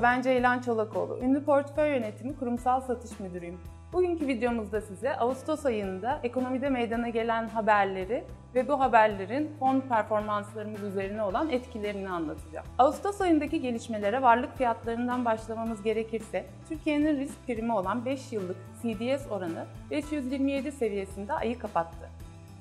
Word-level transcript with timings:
Merhaba 0.00 0.16
ben 0.16 0.22
Ceylan 0.22 0.60
Çolakoğlu. 0.60 1.18
Ünlü 1.18 1.44
Portföy 1.44 1.88
Yönetimi 1.88 2.36
Kurumsal 2.36 2.80
Satış 2.80 3.20
Müdürüyüm. 3.20 3.60
Bugünkü 3.92 4.26
videomuzda 4.26 4.80
size 4.80 5.16
Ağustos 5.16 5.66
ayında 5.66 6.20
ekonomide 6.22 6.68
meydana 6.68 7.08
gelen 7.08 7.48
haberleri 7.48 8.24
ve 8.54 8.68
bu 8.68 8.80
haberlerin 8.80 9.50
fon 9.58 9.80
performanslarımız 9.80 10.82
üzerine 10.82 11.22
olan 11.22 11.50
etkilerini 11.50 12.10
anlatacağım. 12.10 12.66
Ağustos 12.78 13.20
ayındaki 13.20 13.60
gelişmelere 13.60 14.22
varlık 14.22 14.56
fiyatlarından 14.56 15.24
başlamamız 15.24 15.82
gerekirse, 15.82 16.46
Türkiye'nin 16.68 17.20
risk 17.20 17.46
primi 17.46 17.72
olan 17.72 18.04
5 18.04 18.32
yıllık 18.32 18.56
CDS 18.82 19.26
oranı 19.30 19.64
527 19.90 20.72
seviyesinde 20.72 21.32
ayı 21.32 21.58
kapattı. 21.58 22.08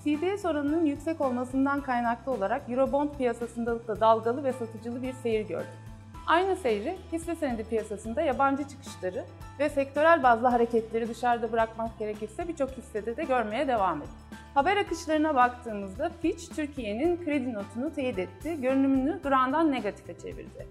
CDS 0.03 0.45
oranının 0.45 0.85
yüksek 0.85 1.21
olmasından 1.21 1.81
kaynaklı 1.81 2.31
olarak 2.31 2.69
Eurobond 2.69 3.09
piyasasında 3.17 3.87
da 3.87 3.99
dalgalı 3.99 4.43
ve 4.43 4.53
satıcılı 4.53 5.03
bir 5.03 5.13
seyir 5.13 5.47
gördük. 5.47 5.88
Aynı 6.29 6.55
seyri 6.55 6.97
hisse 7.11 7.35
senedi 7.35 7.63
piyasasında 7.63 8.21
yabancı 8.21 8.67
çıkışları 8.67 9.25
ve 9.59 9.69
sektörel 9.69 10.23
bazlı 10.23 10.47
hareketleri 10.47 11.07
dışarıda 11.07 11.51
bırakmak 11.51 11.99
gerekirse 11.99 12.47
birçok 12.47 12.71
hissede 12.71 13.17
de 13.17 13.23
görmeye 13.23 13.67
devam 13.67 13.97
ettik. 13.97 14.39
Haber 14.53 14.77
akışlarına 14.77 15.35
baktığımızda 15.35 16.11
Fitch 16.21 16.55
Türkiye'nin 16.55 17.25
kredi 17.25 17.53
notunu 17.53 17.93
teyit 17.93 18.19
etti, 18.19 18.61
görünümünü 18.61 19.19
durağından 19.23 19.71
negatife 19.71 20.17
çevirdi. 20.17 20.67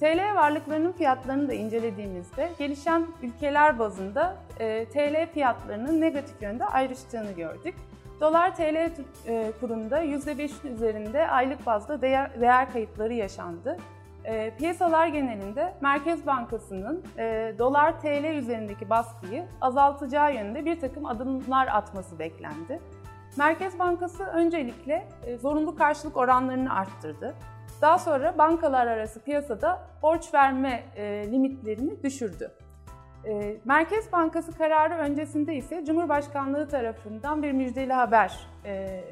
TL 0.00 0.34
varlıklarının 0.34 0.92
fiyatlarını 0.92 1.48
da 1.48 1.52
incelediğimizde 1.52 2.50
gelişen 2.58 3.06
ülkeler 3.22 3.78
bazında 3.78 4.36
e, 4.60 4.84
TL 4.84 5.32
fiyatlarının 5.34 6.00
negatif 6.00 6.42
yönde 6.42 6.64
ayrıştığını 6.64 7.32
gördük. 7.32 7.74
Dolar 8.20 8.56
TL 8.56 8.90
e, 9.26 9.52
kurunda 9.60 10.04
%5'in 10.04 10.74
üzerinde 10.74 11.28
aylık 11.28 11.66
bazda 11.66 12.02
değer, 12.02 12.40
değer 12.40 12.72
kayıpları 12.72 13.14
yaşandı. 13.14 13.78
E, 14.24 14.56
piyasalar 14.56 15.06
genelinde 15.06 15.74
Merkez 15.80 16.26
Bankası'nın 16.26 17.04
e, 17.18 17.54
dolar 17.58 18.00
TL 18.00 18.24
üzerindeki 18.24 18.90
baskıyı 18.90 19.44
azaltacağı 19.60 20.34
yönde 20.34 20.64
bir 20.64 20.80
takım 20.80 21.06
adımlar 21.06 21.66
atması 21.66 22.18
beklendi. 22.18 22.80
Merkez 23.38 23.78
Bankası 23.78 24.24
öncelikle 24.24 25.08
e, 25.26 25.38
zorunlu 25.38 25.76
karşılık 25.76 26.16
oranlarını 26.16 26.74
arttırdı. 26.74 27.34
Daha 27.82 27.98
sonra 27.98 28.38
bankalar 28.38 28.86
arası 28.86 29.20
piyasada 29.20 29.82
borç 30.02 30.34
verme 30.34 30.82
e, 30.96 31.32
limitlerini 31.32 32.02
düşürdü. 32.02 32.50
E, 33.24 33.56
Merkez 33.64 34.12
Bankası 34.12 34.52
kararı 34.52 34.94
öncesinde 34.94 35.54
ise 35.54 35.84
Cumhurbaşkanlığı 35.84 36.68
tarafından 36.68 37.42
bir 37.42 37.52
müjdeli 37.52 37.92
haber 37.92 38.46
e, 38.64 39.04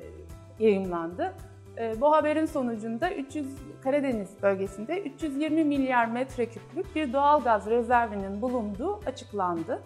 yayımlandı. 0.59 1.35
E, 1.79 2.01
bu 2.01 2.13
haberin 2.13 2.47
sonucunda 2.47 3.11
300 3.11 3.47
Karadeniz 3.85 4.43
bölgesinde 4.43 5.03
320 5.03 5.65
milyar 5.65 6.07
metreküplük 6.07 6.97
bir 6.97 7.13
doğal 7.13 7.43
gaz 7.43 7.67
rezervinin 7.67 8.43
bulunduğu 8.43 9.01
açıklandı. 9.07 9.83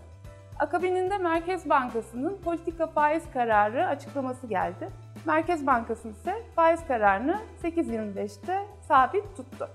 Akabininde 0.58 1.18
Merkez 1.18 1.68
Bankası'nın 1.68 2.36
politika 2.44 2.86
faiz 2.86 3.22
kararı 3.32 3.86
açıklaması 3.86 4.46
geldi. 4.46 4.88
Merkez 5.26 5.66
Bankası 5.66 6.08
ise 6.08 6.42
faiz 6.56 6.86
kararını 6.86 7.40
8.25'te 7.62 8.62
sabit 8.88 9.36
tuttu. 9.36 9.68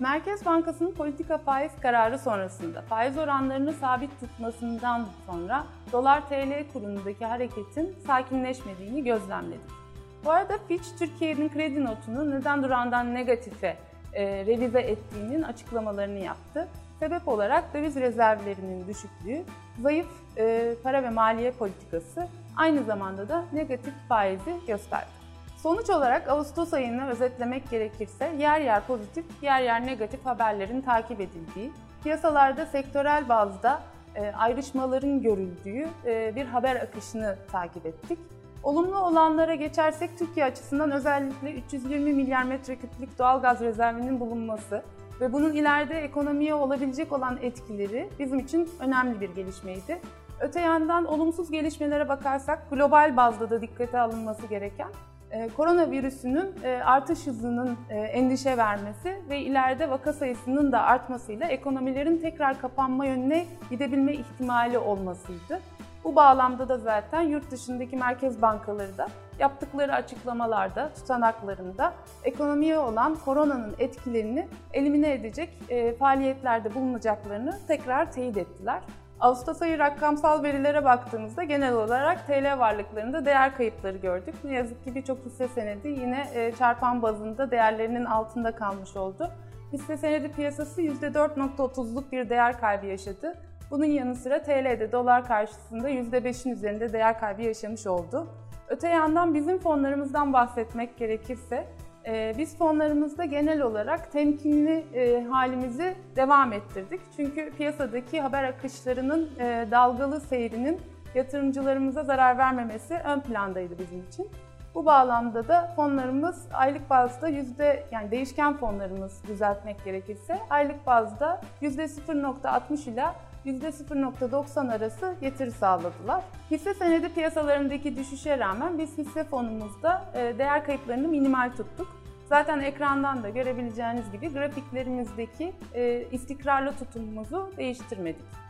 Merkez 0.00 0.46
Bankası'nın 0.46 0.92
politika 0.92 1.38
faiz 1.38 1.72
kararı 1.82 2.18
sonrasında 2.18 2.82
faiz 2.82 3.18
oranlarını 3.18 3.72
sabit 3.72 4.20
tutmasından 4.20 5.06
sonra 5.26 5.64
dolar 5.92 6.28
TL 6.28 6.72
kurundaki 6.72 7.24
hareketin 7.24 7.96
sakinleşmediğini 8.06 9.04
gözlemledik. 9.04 9.83
Bu 10.24 10.30
arada 10.30 10.58
Fitch 10.68 10.86
Türkiye'nin 10.98 11.48
kredi 11.48 11.84
notunu 11.84 12.30
neden 12.30 12.62
durağından 12.62 13.14
negatife 13.14 13.76
e, 14.12 14.46
revize 14.46 14.80
ettiğinin 14.80 15.42
açıklamalarını 15.42 16.18
yaptı. 16.18 16.68
Sebep 17.00 17.28
olarak 17.28 17.74
döviz 17.74 17.96
rezervlerinin 17.96 18.88
düşüklüğü, 18.88 19.42
zayıf 19.78 20.06
e, 20.38 20.74
para 20.82 21.02
ve 21.02 21.10
maliye 21.10 21.50
politikası 21.50 22.28
aynı 22.56 22.84
zamanda 22.84 23.28
da 23.28 23.44
negatif 23.52 23.94
faizi 24.08 24.54
gösterdi. 24.66 25.08
Sonuç 25.56 25.90
olarak 25.90 26.28
Ağustos 26.28 26.74
ayını 26.74 27.08
özetlemek 27.08 27.70
gerekirse 27.70 28.32
yer 28.38 28.60
yer 28.60 28.86
pozitif, 28.86 29.24
yer 29.42 29.62
yer 29.62 29.86
negatif 29.86 30.26
haberlerin 30.26 30.80
takip 30.80 31.20
edildiği, 31.20 31.72
piyasalarda 32.02 32.66
sektörel 32.66 33.28
bazda 33.28 33.82
e, 34.14 34.32
ayrışmaların 34.32 35.22
görüldüğü 35.22 35.88
e, 36.06 36.32
bir 36.36 36.46
haber 36.46 36.76
akışını 36.76 37.36
takip 37.52 37.86
ettik. 37.86 38.18
Olumlu 38.64 38.98
olanlara 38.98 39.54
geçersek 39.54 40.18
Türkiye 40.18 40.46
açısından 40.46 40.90
özellikle 40.90 41.54
320 41.54 42.12
milyar 42.12 42.42
metreküplük 42.42 43.18
doğal 43.18 43.42
gaz 43.42 43.60
rezervinin 43.60 44.20
bulunması 44.20 44.82
ve 45.20 45.32
bunun 45.32 45.52
ileride 45.52 45.94
ekonomiye 45.94 46.54
olabilecek 46.54 47.12
olan 47.12 47.38
etkileri 47.42 48.08
bizim 48.18 48.38
için 48.38 48.70
önemli 48.80 49.20
bir 49.20 49.34
gelişmeydi. 49.34 50.00
Öte 50.40 50.60
yandan 50.60 51.04
olumsuz 51.04 51.50
gelişmelere 51.50 52.08
bakarsak 52.08 52.70
global 52.70 53.16
bazda 53.16 53.50
da 53.50 53.60
dikkate 53.60 53.98
alınması 54.00 54.46
gereken 54.46 54.88
e, 55.30 55.48
koronavirüsünün 55.48 56.54
e, 56.64 56.82
artış 56.84 57.26
hızının 57.26 57.76
e, 57.90 57.94
endişe 57.94 58.56
vermesi 58.56 59.22
ve 59.30 59.40
ileride 59.40 59.90
vaka 59.90 60.12
sayısının 60.12 60.72
da 60.72 60.82
artmasıyla 60.82 61.46
ekonomilerin 61.46 62.18
tekrar 62.18 62.60
kapanma 62.60 63.06
yönüne 63.06 63.44
gidebilme 63.70 64.12
ihtimali 64.12 64.78
olmasıydı. 64.78 65.60
Bu 66.04 66.16
bağlamda 66.16 66.68
da 66.68 66.78
zaten 66.78 67.20
yurt 67.20 67.50
dışındaki 67.50 67.96
merkez 67.96 68.42
bankaları 68.42 68.98
da 68.98 69.08
yaptıkları 69.38 69.94
açıklamalarda, 69.94 70.92
tutanaklarında 70.94 71.92
ekonomiye 72.24 72.78
olan 72.78 73.14
koronanın 73.14 73.74
etkilerini 73.78 74.48
elimine 74.72 75.12
edecek 75.12 75.58
e, 75.68 75.96
faaliyetlerde 75.96 76.74
bulunacaklarını 76.74 77.58
tekrar 77.68 78.12
teyit 78.12 78.36
ettiler. 78.36 78.80
Ağustos 79.20 79.62
ayı 79.62 79.78
rakamsal 79.78 80.42
verilere 80.42 80.84
baktığımızda 80.84 81.42
genel 81.44 81.74
olarak 81.74 82.26
TL 82.26 82.58
varlıklarında 82.58 83.24
değer 83.24 83.56
kayıpları 83.56 83.96
gördük. 83.96 84.34
Ne 84.44 84.54
yazık 84.54 84.84
ki 84.84 84.94
birçok 84.94 85.18
hisse 85.18 85.48
senedi 85.48 85.88
yine 85.88 86.26
e, 86.34 86.52
çarpan 86.52 87.02
bazında 87.02 87.50
değerlerinin 87.50 88.04
altında 88.04 88.54
kalmış 88.54 88.96
oldu. 88.96 89.30
Hisse 89.72 89.96
senedi 89.96 90.32
piyasası 90.32 90.82
%4.30'luk 90.82 92.12
bir 92.12 92.30
değer 92.30 92.60
kaybı 92.60 92.86
yaşadı. 92.86 93.34
Bunun 93.70 93.84
yanı 93.84 94.14
sıra 94.14 94.42
TL'de 94.42 94.92
dolar 94.92 95.26
karşısında 95.26 95.90
%5'in 95.90 96.52
üzerinde 96.52 96.92
değer 96.92 97.20
kaybı 97.20 97.42
yaşamış 97.42 97.86
oldu. 97.86 98.26
Öte 98.68 98.88
yandan 98.88 99.34
bizim 99.34 99.58
fonlarımızdan 99.58 100.32
bahsetmek 100.32 100.96
gerekirse 100.96 101.66
e, 102.06 102.34
biz 102.38 102.58
fonlarımızda 102.58 103.24
genel 103.24 103.62
olarak 103.62 104.12
temkinli 104.12 104.84
e, 104.94 105.24
halimizi 105.24 105.94
devam 106.16 106.52
ettirdik. 106.52 107.00
Çünkü 107.16 107.50
piyasadaki 107.50 108.20
haber 108.20 108.44
akışlarının 108.44 109.30
e, 109.38 109.66
dalgalı 109.70 110.20
seyrinin 110.20 110.80
yatırımcılarımıza 111.14 112.04
zarar 112.04 112.38
vermemesi 112.38 112.94
ön 112.94 113.20
plandaydı 113.20 113.78
bizim 113.78 114.02
için. 114.02 114.30
Bu 114.74 114.86
bağlamda 114.86 115.48
da 115.48 115.72
fonlarımız 115.76 116.48
aylık 116.52 116.90
bazda 116.90 117.28
yüzde 117.28 117.86
yani 117.92 118.10
değişken 118.10 118.56
fonlarımız 118.56 119.22
düzeltmek 119.28 119.84
gerekirse 119.84 120.38
aylık 120.50 120.86
bazda 120.86 121.40
yüzde 121.60 121.84
0.60 121.84 122.90
ile 122.90 123.04
%0.90 123.46 124.72
arası 124.72 125.14
getiri 125.20 125.50
sağladılar. 125.50 126.22
Hisse 126.50 126.74
senedi 126.74 127.08
piyasalarındaki 127.08 127.96
düşüşe 127.96 128.38
rağmen 128.38 128.78
biz 128.78 128.98
hisse 128.98 129.24
fonumuzda 129.24 130.04
e, 130.14 130.38
değer 130.38 130.64
kayıplarını 130.64 131.08
minimal 131.08 131.50
tuttuk. 131.56 132.04
Zaten 132.28 132.60
ekrandan 132.60 133.22
da 133.22 133.28
görebileceğiniz 133.28 134.12
gibi 134.12 134.32
grafiklerimizdeki 134.32 135.52
e, 135.74 136.04
istikrarlı 136.12 136.72
tutumumuzu 136.72 137.50
değiştirmedik. 137.56 138.44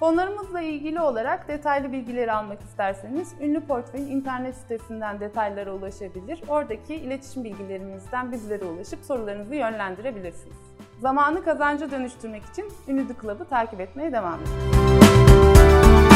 Fonlarımızla 0.00 0.60
ilgili 0.60 1.00
olarak 1.00 1.48
detaylı 1.48 1.92
bilgileri 1.92 2.32
almak 2.32 2.60
isterseniz 2.60 3.34
Ünlü 3.40 3.60
Portföy'ün 3.60 4.06
internet 4.06 4.56
sitesinden 4.56 5.20
detaylara 5.20 5.72
ulaşabilir. 5.72 6.42
Oradaki 6.48 6.94
iletişim 6.94 7.44
bilgilerimizden 7.44 8.32
bizlere 8.32 8.64
ulaşıp 8.64 9.04
sorularınızı 9.04 9.54
yönlendirebilirsiniz. 9.54 10.73
Zamanı 11.04 11.44
kazanca 11.44 11.90
dönüştürmek 11.90 12.42
için 12.44 12.64
Ünlü 12.88 13.06
Club'ı 13.22 13.44
takip 13.44 13.80
etmeye 13.80 14.12
devam 14.12 14.40
edin. 14.40 16.13